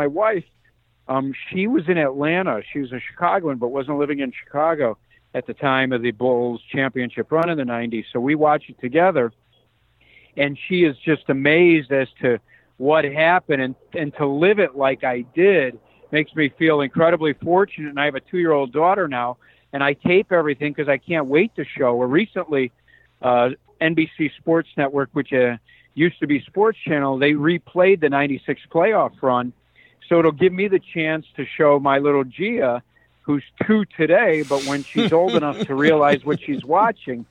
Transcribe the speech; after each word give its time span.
my 0.00 0.06
wife, 0.06 0.44
um, 1.08 1.34
she 1.50 1.66
was 1.66 1.86
in 1.86 1.98
Atlanta. 1.98 2.62
She 2.72 2.78
was 2.78 2.90
a 2.90 3.00
Chicagoan, 3.00 3.58
but 3.58 3.68
wasn't 3.68 3.98
living 3.98 4.20
in 4.20 4.32
Chicago 4.32 4.96
at 5.34 5.46
the 5.46 5.52
time 5.52 5.92
of 5.92 6.00
the 6.00 6.10
Bulls 6.10 6.62
championship 6.72 7.30
run 7.30 7.50
in 7.50 7.58
the 7.58 7.64
90s. 7.64 8.06
So 8.10 8.18
we 8.18 8.34
watched 8.34 8.70
it 8.70 8.80
together. 8.80 9.30
And 10.38 10.58
she 10.68 10.84
is 10.84 10.96
just 11.04 11.24
amazed 11.28 11.92
as 11.92 12.08
to 12.22 12.38
what 12.78 13.04
happened. 13.04 13.60
And, 13.60 13.74
and 13.92 14.14
to 14.16 14.26
live 14.26 14.58
it 14.58 14.74
like 14.74 15.04
I 15.04 15.20
did 15.34 15.78
makes 16.10 16.34
me 16.34 16.50
feel 16.58 16.80
incredibly 16.80 17.34
fortunate. 17.34 17.90
And 17.90 18.00
I 18.00 18.06
have 18.06 18.14
a 18.14 18.20
two 18.20 18.38
year 18.38 18.52
old 18.52 18.72
daughter 18.72 19.06
now, 19.06 19.36
and 19.74 19.84
I 19.84 19.92
tape 19.92 20.32
everything 20.32 20.72
because 20.72 20.88
I 20.88 20.96
can't 20.96 21.26
wait 21.26 21.54
to 21.56 21.64
show. 21.76 21.94
Well, 21.94 22.08
recently, 22.08 22.72
uh, 23.20 23.50
NBC 23.82 24.30
Sports 24.38 24.70
Network, 24.78 25.10
which 25.12 25.30
uh, 25.34 25.58
used 25.92 26.18
to 26.20 26.26
be 26.26 26.40
Sports 26.46 26.78
Channel, 26.86 27.18
they 27.18 27.32
replayed 27.32 28.00
the 28.00 28.08
96 28.08 28.62
playoff 28.72 29.12
run. 29.20 29.52
So 30.10 30.18
it'll 30.18 30.32
give 30.32 30.52
me 30.52 30.66
the 30.66 30.80
chance 30.80 31.24
to 31.36 31.46
show 31.46 31.78
my 31.78 31.98
little 31.98 32.24
Gia 32.24 32.82
who's 33.22 33.44
two 33.64 33.84
today, 33.96 34.42
but 34.42 34.64
when 34.64 34.84
she's 34.92 35.12
old 35.12 35.36
enough 35.36 35.56
to 35.68 35.74
realize 35.76 36.24
what 36.24 36.38
she's 36.44 36.64
watching, 36.64 37.24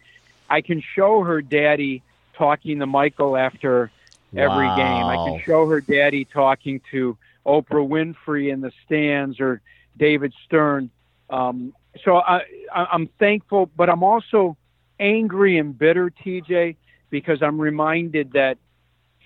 I 0.49 0.61
can 0.61 0.81
show 0.95 1.21
her 1.23 1.41
daddy 1.41 2.03
talking 2.37 2.79
to 2.79 2.85
Michael 2.87 3.35
after 3.35 3.91
every 4.35 4.69
Wow. 4.69 4.75
game. 4.77 5.09
I 5.09 5.17
can 5.17 5.41
show 5.45 5.67
her 5.67 5.81
daddy 5.81 6.23
talking 6.23 6.79
to 6.91 7.17
Oprah 7.45 7.85
Winfrey 7.85 8.51
in 8.53 8.61
the 8.61 8.71
stands 8.85 9.41
or 9.41 9.61
David 9.97 10.33
Stern. 10.45 10.89
Um, 11.29 11.73
so 12.05 12.17
I, 12.17 12.43
I, 12.73 12.85
I'm 12.93 13.07
thankful, 13.19 13.69
but 13.75 13.89
I'm 13.89 14.03
also 14.03 14.55
angry 15.01 15.57
and 15.57 15.77
bitter, 15.77 16.09
TJ, 16.09 16.77
because 17.09 17.41
I'm 17.41 17.59
reminded 17.59 18.31
that 18.33 18.57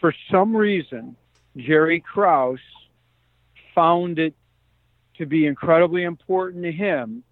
for 0.01 0.15
some 0.31 0.55
reason, 0.55 1.15
Jerry 1.55 1.99
Krause 1.99 2.57
found 3.73 4.19
it 4.19 4.33
to 5.17 5.25
be 5.25 5.45
incredibly 5.45 6.03
important 6.03 6.63
to 6.63 6.71
him 6.71 7.23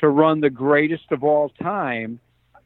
to 0.00 0.08
run 0.08 0.40
the 0.40 0.50
greatest 0.50 1.10
of 1.10 1.24
all 1.24 1.50
time 1.60 2.20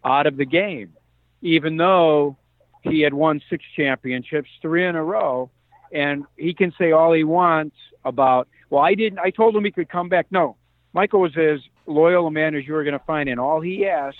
out 0.04 0.26
of 0.26 0.36
the 0.36 0.44
game, 0.44 0.92
even 1.40 1.76
though 1.76 2.36
he 2.82 3.00
had 3.00 3.14
won 3.14 3.40
six 3.48 3.64
championships, 3.76 4.50
three 4.60 4.86
in 4.86 4.96
a 4.96 5.02
row. 5.02 5.50
And 5.92 6.24
he 6.36 6.54
can 6.54 6.72
say 6.78 6.92
all 6.92 7.12
he 7.12 7.24
wants 7.24 7.76
about, 8.04 8.48
well, 8.70 8.82
I 8.82 8.94
didn't, 8.94 9.18
I 9.18 9.30
told 9.30 9.54
him 9.54 9.64
he 9.64 9.70
could 9.70 9.88
come 9.88 10.08
back. 10.08 10.26
No, 10.30 10.56
Michael 10.92 11.20
was 11.20 11.36
as 11.36 11.60
loyal 11.86 12.26
a 12.26 12.30
man 12.30 12.54
as 12.54 12.66
you 12.66 12.74
were 12.74 12.84
going 12.84 12.98
to 12.98 13.04
find. 13.04 13.28
And 13.28 13.38
all 13.38 13.60
he 13.60 13.86
asked 13.86 14.18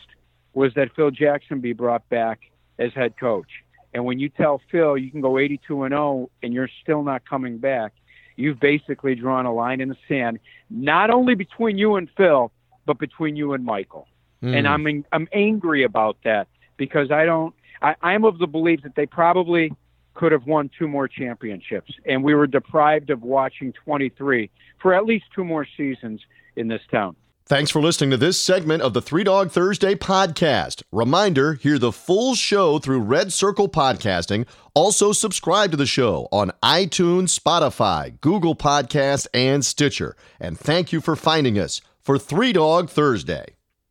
was 0.55 0.73
that 0.75 0.95
Phil 0.95 1.11
Jackson 1.11 1.61
be 1.61 1.73
brought 1.73 2.09
back 2.09 2.41
as 2.79 2.93
head 2.93 3.15
coach. 3.19 3.49
And 3.95 4.05
when 4.05 4.19
you 4.19 4.29
tell 4.29 4.61
Phil 4.71 4.97
you 4.97 5.11
can 5.11 5.21
go 5.21 5.39
82 5.39 5.83
and 5.85 5.93
0 5.93 6.31
and 6.43 6.53
you're 6.53 6.71
still 6.83 7.03
not 7.03 7.29
coming 7.29 7.59
back, 7.59 7.93
you've 8.37 8.61
basically 8.61 9.15
drawn 9.15 9.47
a 9.47 9.53
line 9.53 9.81
in 9.81 9.89
the 9.89 9.97
sand, 10.09 10.39
not 10.71 11.11
only 11.11 11.35
between 11.35 11.79
you 11.79 11.97
and 11.97 12.09
Phil, 12.17 12.53
but 12.87 12.99
between 12.99 13.37
you 13.37 13.53
and 13.53 13.65
Michael. 13.65 14.09
Hmm. 14.41 14.55
And 14.55 14.69
I'm 14.69 15.05
I'm 15.13 15.29
angry 15.33 15.85
about 15.85 16.17
that 16.25 16.49
because 16.77 17.11
I 17.11 17.25
don't. 17.25 17.55
I, 17.81 17.95
I'm 18.03 18.25
of 18.25 18.39
the 18.39 18.47
belief 18.47 18.83
that 18.83 18.95
they 18.95 19.07
probably 19.07 19.73
could 20.15 20.33
have 20.33 20.47
won 20.47 20.71
two 20.79 20.89
more 20.89 21.09
championships, 21.09 21.93
and 22.07 22.23
we 22.23 22.35
were 22.35 22.47
deprived 22.47 23.11
of 23.11 23.23
watching 23.23 23.73
23 23.73 24.51
for 24.81 24.95
at 24.95 25.07
least 25.07 25.25
two 25.35 25.45
more 25.45 25.67
seasons 25.77 26.21
in 26.57 26.69
this 26.69 26.83
town. 26.91 27.17
Thanks 27.45 27.73
for 27.73 27.83
listening 27.83 28.11
to 28.11 28.17
this 28.17 28.41
segment 28.41 28.83
of 28.83 28.95
the 28.95 29.03
Three 29.03 29.25
Dog 29.25 29.51
Thursday 29.51 29.95
podcast. 29.97 30.83
Reminder 30.93 31.55
hear 31.55 31.77
the 31.77 31.93
full 31.93 32.35
show 32.37 32.79
through 32.79 33.01
Red 33.01 33.33
Circle 33.33 33.69
Podcasting. 33.69 34.47
Also, 34.75 35.13
subscribe 35.13 35.73
to 35.73 35.77
the 35.77 35.85
show 35.85 36.29
on 36.31 36.53
iTunes, 36.63 37.37
Spotify, 37.39 38.19
Google 38.21 38.55
Podcast, 38.55 39.27
and 39.35 39.67
Stitcher. 39.67 40.17
And 40.41 40.59
thank 40.59 40.93
you 40.93 41.01
for 41.01 41.17
finding 41.17 41.59
us 41.59 41.81
for 42.01 42.17
Three 42.17 42.53
Dog 42.53 42.89
Thursday. 42.89 43.57